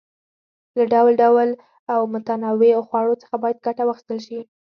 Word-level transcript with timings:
له 0.77 0.83
ډول 0.93 1.13
ډول 1.23 1.49
او 1.93 1.99
متنوعو 2.13 2.85
خوړو 2.87 3.19
څخه 3.21 3.35
باید 3.43 3.63
ګټه 3.65 3.83
واخیستل 3.85 4.19
شي. 4.27 4.39